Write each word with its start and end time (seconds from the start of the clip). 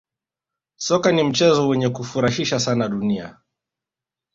Soka 0.75 1.11
ni 1.11 1.23
mchezo 1.23 1.67
wenye 1.67 1.89
kufurahisha 1.89 2.59
sana 2.59 2.87
dunia 2.87 3.39